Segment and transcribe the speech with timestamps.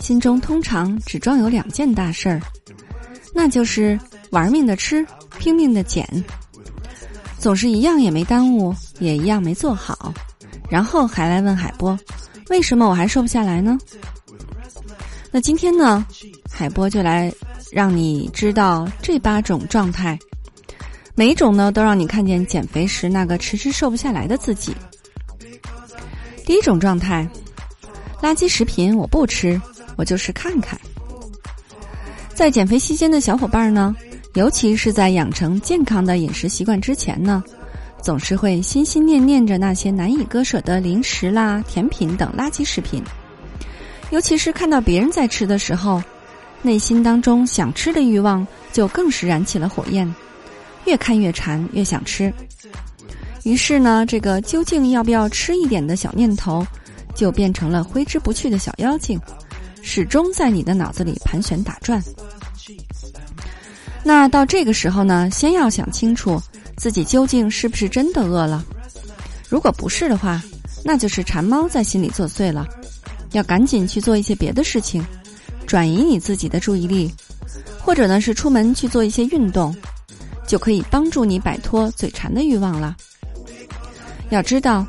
[0.00, 2.40] 心中通常只装有两件大事儿，
[3.32, 3.96] 那就是
[4.30, 5.06] 玩命的吃，
[5.38, 6.04] 拼命的减，
[7.38, 10.12] 总是一样也没耽误，也一样没做好，
[10.68, 11.96] 然后还来问海波，
[12.48, 13.78] 为什么我还瘦不下来呢？
[15.30, 16.04] 那今天呢，
[16.50, 17.32] 海波就来
[17.70, 20.18] 让你知道这八种状态，
[21.14, 24.74] 每一种呢都让你看见减肥时那个迟迟瘦不下来的自己。
[26.44, 27.28] 第一种状态，
[28.22, 29.60] 垃圾食品我不吃，
[29.96, 30.78] 我就是看看。
[32.34, 33.94] 在减肥期间的小伙伴呢，
[34.34, 37.42] 尤其是在养成健康的饮食习惯之前呢，
[38.02, 43.02] 总是会心心念念着那些难以割舍的零食啦、甜品等垃圾食品。
[44.10, 46.02] 尤其是看到别人在吃的时候，
[46.62, 50.14] 内心当中想吃的欲望就更是燃起了火焰，
[50.84, 52.32] 越看越馋，越想吃。
[53.44, 56.66] 于是呢，这个究竟要不要吃一点的小念头，
[57.14, 59.20] 就变成了挥之不去的小妖精，
[59.82, 62.02] 始终在你的脑子里盘旋打转。
[64.02, 66.40] 那到这个时候呢，先要想清楚
[66.76, 68.64] 自己究竟是不是真的饿了。
[69.48, 70.42] 如果不是的话，
[70.84, 72.66] 那就是馋猫在心里作祟了。
[73.32, 75.04] 要赶紧去做一些别的事情，
[75.66, 77.12] 转移你自己的注意力，
[77.78, 79.76] 或者呢是出门去做一些运动，
[80.46, 82.96] 就可以帮助你摆脱嘴馋的欲望了。
[84.30, 84.84] 要知道，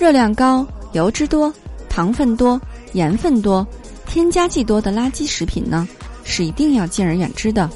[0.00, 1.52] 热量高、油脂多、
[1.88, 2.60] 糖分多、
[2.92, 3.66] 盐分多、
[4.06, 5.86] 添加剂多的垃圾食品呢，
[6.24, 7.68] 是一定要敬而远之的，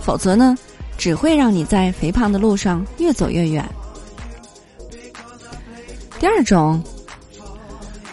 [0.00, 0.56] 否则呢，
[0.98, 3.64] 只会让你在肥胖的路上越走越远。
[6.18, 6.82] 第二种。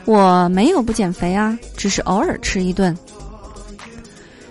[0.06, 2.94] 我没有不减肥啊，只是偶尔吃一顿。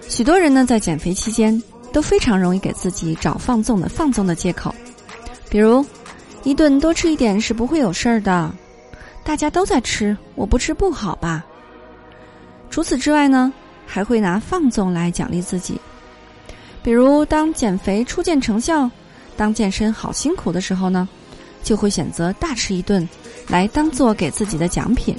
[0.09, 4.75] 许多人呢，在减肥期间都非常容易给自己找放纵的放纵的借口，
[5.51, 5.85] 比如
[6.43, 8.51] 一顿多吃一点是不会有事儿的，
[9.25, 11.45] 大家都在吃，我不吃不好吧？
[12.71, 13.53] 除此之外呢，
[13.87, 15.81] 还会拿放纵来奖励自己，
[16.83, 18.91] 比如当减肥初见成效，
[19.37, 21.09] 当健身好辛苦的时候呢，
[21.63, 23.09] 就会选择大吃一顿，
[23.49, 25.17] 来当做给自己的奖品。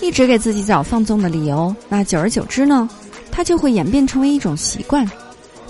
[0.00, 2.88] 一直给自己找放纵的理由，那久而久之呢，
[3.30, 5.08] 它就会演变成为一种习惯，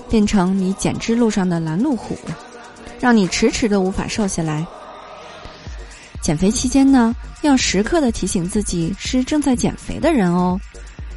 [0.09, 2.17] 变成你减脂路上的拦路虎，
[3.01, 4.65] 让你迟迟都无法瘦下来。
[6.21, 10.59] 减肥期间呢，要时刻的提醒自己是正在减肥的人哦。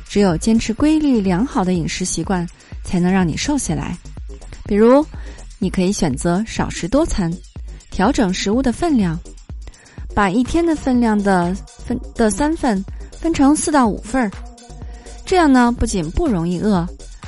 [0.08, 2.48] 只有坚持规律良好的饮食习惯，
[2.84, 3.98] 才能让你瘦下来。
[4.66, 5.06] 比如，
[5.60, 7.32] 你可以选择少食多餐，
[7.92, 9.20] 调整食物的分量，
[10.14, 11.56] 把一天的分量的
[11.86, 12.84] 分的三份。
[13.20, 14.30] 分成四到五份儿，
[15.26, 16.86] 这样呢不仅不容易饿，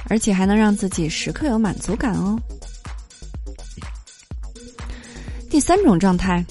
[0.09, 2.37] 而且还能让自己时刻有满足感哦。
[5.49, 6.45] 第三种状态，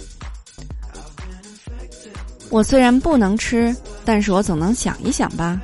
[2.54, 5.60] 我虽然不能吃，但是我总能想一想吧。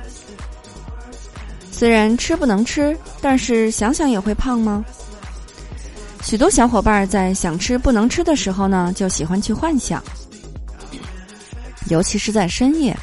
[1.71, 4.83] 虽然吃不能吃，但是想想也会胖吗？
[6.21, 10.03] 许多小伙伴在想吃不能吃的时候呢，就喜欢去幻想，
[11.87, 12.93] 尤其是在深夜。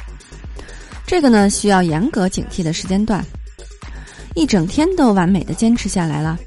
[1.07, 3.25] 这个呢，需要严格警惕的时间段，
[4.35, 6.37] 一整天都完美的坚持下来了，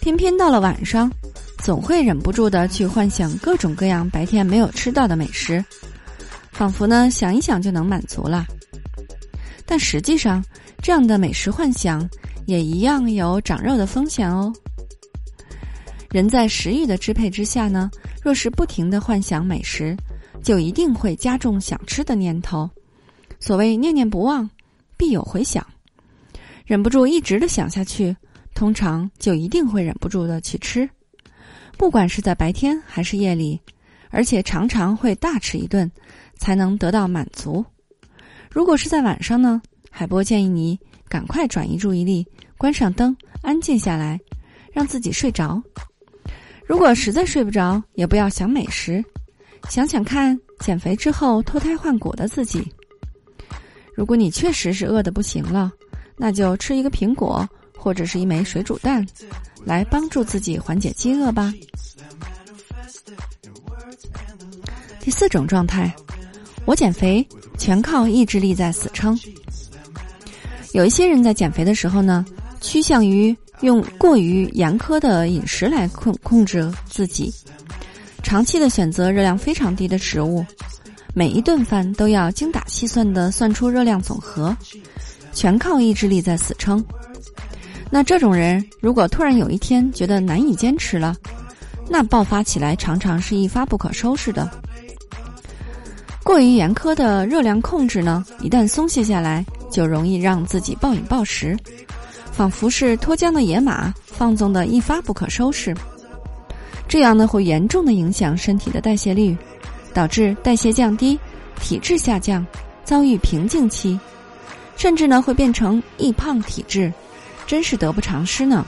[0.00, 1.08] 偏偏到了晚上，
[1.58, 5.64] 总会忍不住的去幻想各种各样白天没有吃到的美食，
[6.52, 8.46] 仿佛呢想一想就能满足了。
[9.66, 10.44] 但实际上，
[10.80, 12.08] 这样的美食幻想
[12.46, 14.52] 也一样有长肉的风险哦。
[16.10, 17.90] 人在食欲的支配之下呢，
[18.22, 19.96] 若是不停的幻想美食，
[20.42, 22.68] 就一定会加重想吃的念头。
[23.40, 24.48] 所谓念念不忘，
[24.96, 25.66] 必有回响。
[26.66, 28.14] 忍不住一直的想下去，
[28.54, 30.88] 通常就一定会忍不住的去吃，
[31.78, 33.58] 不管是在白天还是夜里，
[34.12, 35.90] 而且常常会大吃一顿，
[36.38, 37.64] 才能得到满足。
[38.50, 39.60] 如果是在晚上呢，
[39.90, 40.78] 海波建议你
[41.08, 42.24] 赶快转移注意力，
[42.58, 44.20] 关上灯，安静下来，
[44.70, 45.60] 让自己睡着。
[46.66, 49.02] 如果实在睡不着，也不要想美食，
[49.68, 52.62] 想想看减肥之后脱胎换骨的自己。
[53.94, 55.72] 如果你确实是饿得不行了，
[56.16, 59.06] 那就吃一个苹果或者是一枚水煮蛋，
[59.64, 61.52] 来帮助自己缓解饥饿吧。
[65.02, 65.92] 第四种状态，
[66.64, 67.26] 我减肥
[67.58, 69.18] 全靠意志力在死撑。
[70.72, 72.24] 有一些人在减肥的时候呢，
[72.60, 77.34] 趋向于用过于严苛的饮食来控控制自己，
[78.22, 80.46] 长期的选择热量非常低的食物，
[81.14, 84.56] 每一顿饭都要精打细算的算出热量总和，
[85.32, 86.82] 全靠意志力在死撑。
[87.90, 91.16] 那这种人如果突然有一天觉得难以坚持了，
[91.90, 94.48] 那爆发起来常常是一发不可收拾的。
[96.24, 101.56] 过于严苛的热量控制呢，一旦松懈下来，就容易让自己暴饮暴食，
[102.30, 105.74] 仿佛是脱缰的野马，放纵的一发不可收拾。
[106.88, 109.36] 这样呢，会严重的影响身体的代谢率，
[109.92, 111.18] 导致代谢降低、
[111.60, 112.46] 体质下降，
[112.84, 113.98] 遭遇瓶颈期，
[114.76, 116.92] 甚至呢会变成易胖体质，
[117.46, 118.64] 真是得不偿失呢。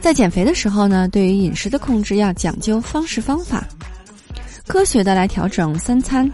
[0.00, 3.66] 在减肥的时候呢，对于饮食的控制要讲究方式方法。
[4.68, 6.30] 科学的来调整三餐，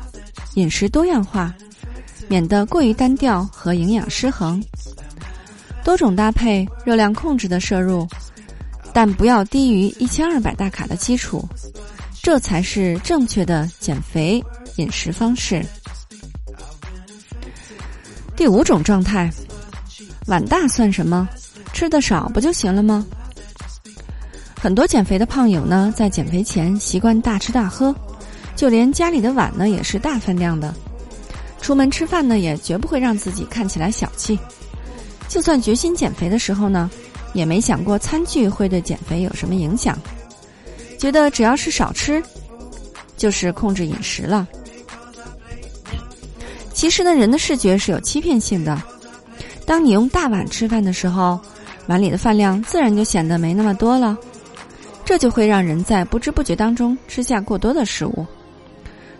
[0.54, 1.54] 饮食多样化，
[2.28, 4.62] 免得过于单调和营养失衡。
[5.84, 8.06] 多种搭配，热量控制的摄入，
[8.92, 11.48] 但不要低于一千二百大卡的基础，
[12.22, 14.42] 这才是正确的减肥
[14.76, 15.64] 饮食方式。
[18.34, 19.30] 第五种状态，
[20.26, 21.28] 碗大算什么？
[21.72, 23.06] 吃的少不就行了吗？
[24.60, 27.94] 很多减肥的胖友呢，在减肥前习惯大吃大喝。
[28.56, 30.74] 就连家里的碗呢也是大分量的，
[31.60, 34.38] 出门吃饭呢也绝不会让自己看起来小气。
[35.28, 36.88] 就算决心减肥的时候呢，
[37.32, 39.98] 也没想过餐具会对减肥有什么影响，
[40.98, 42.22] 觉得只要是少吃，
[43.16, 44.46] 就是控制饮食了。
[46.72, 48.80] 其实呢，人的视觉是有欺骗性的，
[49.66, 51.40] 当你用大碗吃饭的时候，
[51.86, 54.16] 碗里的饭量自然就显得没那么多了，
[55.04, 58.26] 这就会让人在不知不觉当中吃下过多的食物。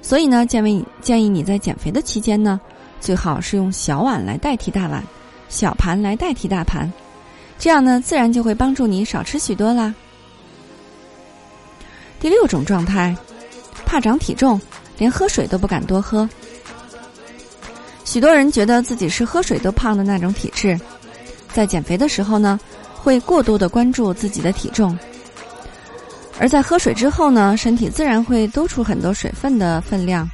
[0.05, 2.61] 所以呢，建议建议你在减肥的期间呢，
[3.01, 5.03] 最好是用小碗来代替大碗，
[5.49, 6.93] 小盘来代替大盘，
[7.59, 9.95] 这样呢，自然就会帮助你少吃许多啦。
[12.21, 13.17] 第六种状态，
[13.87, 14.61] 怕长体重，
[14.99, 16.29] 连喝水都不敢多喝。
[18.05, 20.79] 许多人觉得自己是喝水都胖的那种体质，
[21.51, 22.61] 在减肥的时候呢，
[22.95, 24.97] 会过度的关注自己的体重。
[26.39, 30.29] 而在喝水之后呢，身体自然会多出很多水分的分量，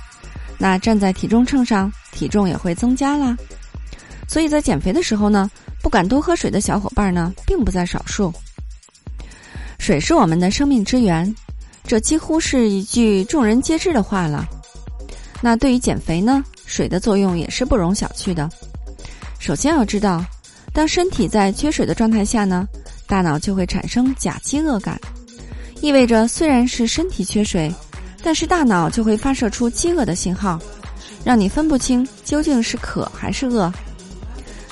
[0.59, 3.37] 那站在体重秤上，体重也会增加啦。
[4.27, 5.51] 所以在减肥的时候呢，
[5.83, 8.33] 不敢多喝水的小伙伴呢，并不在少数。
[9.79, 11.35] 水是我们的生命之源，
[11.85, 14.47] 这几乎是一句众人皆知的话了。
[15.43, 18.49] 那对于减肥呢，水的作用也是不容小觑的。
[19.39, 20.25] 首先要知道，
[20.73, 22.67] 当身体在缺水的状态下呢，
[23.07, 25.01] 大脑就会产生假饥饿感。
[25.81, 27.73] 意味着虽然是身体缺水，
[28.23, 30.59] 但是大脑就会发射出饥饿的信号，
[31.25, 33.73] 让你分不清究竟是渴还是饿。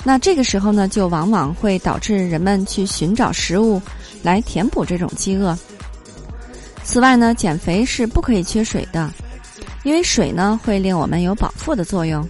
[0.03, 3.81] 那这个时候呢，就往往会导致人们去寻找食物
[4.23, 5.57] 来填补这种饥饿。
[6.83, 9.11] 此外呢，减肥是不可以缺水的，
[9.83, 12.27] 因为水呢会令我们有饱腹的作用，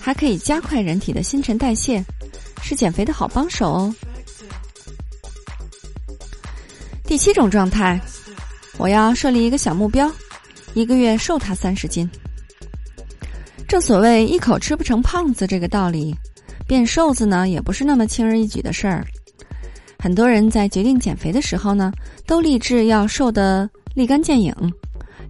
[0.00, 2.04] 还可以加快人体的新陈代谢，
[2.62, 3.94] 是减肥的好帮手哦。
[7.08, 7.98] 第七种状态，
[8.76, 10.12] 我要设立一个小目标，
[10.74, 12.06] 一个月瘦它三十斤。
[13.66, 16.14] 正所谓一口吃不成胖子这个道理，
[16.66, 19.02] 变瘦子呢也不是那么轻而易举的事儿。
[19.98, 21.90] 很多人在决定减肥的时候呢，
[22.26, 24.54] 都立志要瘦得立竿见影，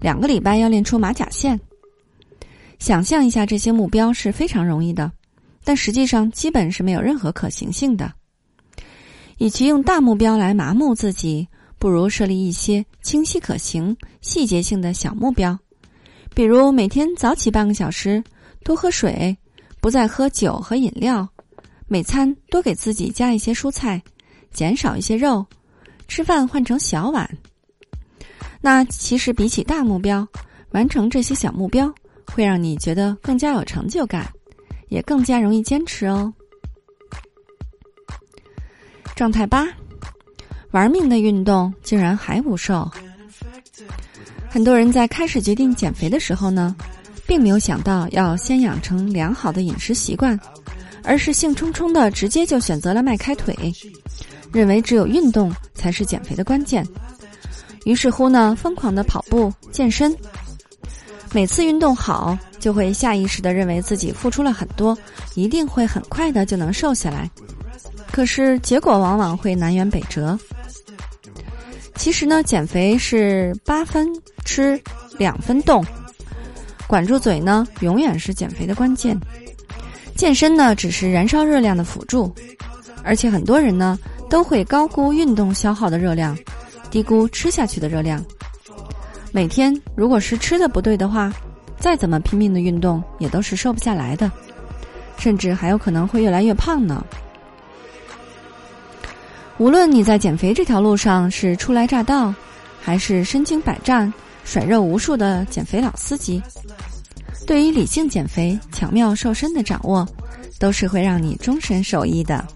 [0.01, 1.59] 两个礼拜要练出马甲线。
[2.81, 5.13] 想象一下这些目标是非常容易的，
[5.63, 8.13] 但实际上基本是没有任何可行性的。
[9.39, 11.47] 与其用大目标来麻木自己。
[11.79, 15.57] 不如设立一些清晰可行、细节性的小目标，
[16.35, 18.23] 比如每天早起半个小时，
[18.65, 19.37] 多喝水，
[19.81, 21.29] 不再喝酒和饮料，
[21.87, 24.03] 每餐多给自己加一些蔬菜，
[24.53, 25.47] 减少一些肉，
[26.09, 27.29] 吃饭换成小碗。
[28.61, 30.27] 那其实比起大目标，
[30.73, 31.93] 完成这些小目标
[32.27, 34.29] 会让你觉得更加有成就感，
[34.89, 36.33] 也更加容易坚持哦。
[39.15, 39.69] 状态八。
[40.71, 42.91] 玩命的运动竟然还不瘦，
[44.51, 46.77] 很多人在开始决定减肥的时候呢，
[47.27, 50.39] 并没有想到要先养成良好的饮食习惯，
[51.03, 53.57] 而是兴冲冲的直接就选择了迈开腿，
[54.53, 56.87] 认为只有运动才是减肥的关键，
[57.87, 60.15] 于是乎呢，疯狂的跑步健身，
[61.33, 64.97] 每次运动好，就会下意识的认为自己付出了很多，
[65.35, 67.31] 一定会很快的就能瘦下来，
[68.13, 70.39] 可是结果往往会南辕北辙。
[71.99, 74.09] 其实呢，减肥是八分
[74.45, 74.81] 吃，
[75.19, 75.85] 两分动，
[76.87, 79.19] 管住嘴呢，永远是减肥的关键。
[80.15, 82.33] 健身呢只是燃烧热量的辅助，
[83.03, 83.99] 而且很多人呢
[84.31, 86.39] 都会高估运动消耗的热量，
[86.89, 88.25] 低估吃下去的热量。
[89.33, 91.33] 每天如果是吃的不对的话，
[91.79, 94.31] 再怎么拼命的运动也都是瘦不下来的，
[95.19, 97.05] 甚至还有可能会越来越胖呢。
[99.59, 102.33] 无论你在减肥这条路上是初来乍到，
[102.81, 104.13] 还是身经百战、
[104.45, 106.41] 甩肉无数的减肥老司机。
[107.45, 110.07] 对于理性减肥、巧妙瘦身的掌握，
[110.61, 112.47] 都是会让你终身受益的。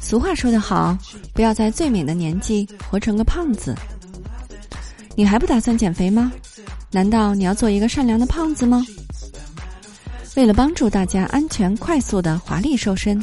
[0.00, 0.96] 俗话说得好，
[1.32, 3.74] 不要在最美的年纪活成个胖子。
[5.16, 6.30] 你还不打算减肥吗？
[6.92, 8.86] 难道你要做一个善良的胖子吗？
[10.36, 13.22] 为了帮助大家安全、快速的华丽瘦身，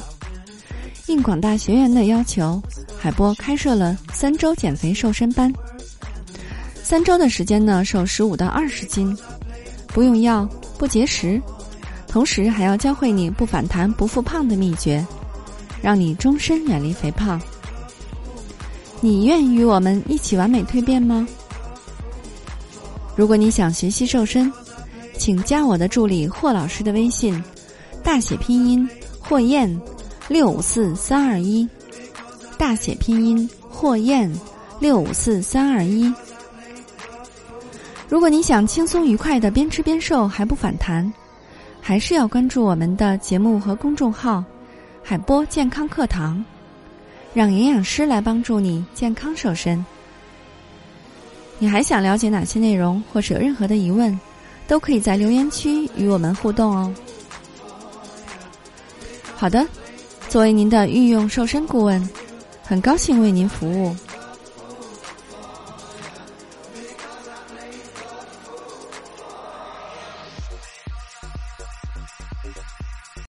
[1.12, 2.62] 应广大学员的要求，
[2.98, 5.52] 海波开设了三周减肥瘦身班。
[6.82, 9.16] 三周的时间呢，瘦十五到二十斤。
[9.88, 11.42] 不用药，不节食，
[12.08, 15.06] 同时还要教会你不反弹、不复胖的秘诀，
[15.82, 17.42] 让你终身远离肥胖。
[19.02, 21.28] 你愿与我们一起完美蜕变吗？
[23.18, 24.52] 如果你想学习瘦身，
[25.18, 27.44] 请加我的助理霍老师的微信，
[28.02, 28.88] 大写拼音
[29.20, 29.70] 霍燕
[30.32, 31.68] 六五四三二一，
[32.58, 34.32] 大写拼音霍燕
[34.80, 36.10] 六五四三二一。
[38.08, 41.12] 如果你想轻松愉快的边吃边瘦还不反弹，
[41.82, 44.42] 还是要关注我们的节目和公众号
[45.04, 46.42] “海波健康课堂”，
[47.36, 49.86] 让营养师来帮助你健康瘦身。
[51.60, 54.18] 你还想了解哪些内容，或是有任何的疑问，
[54.66, 56.94] 都可以在留言区与我们互动哦。
[59.36, 59.68] 好的，
[60.32, 62.10] 作为您的御用瘦身顾问，
[62.64, 63.94] 很高兴为您服务。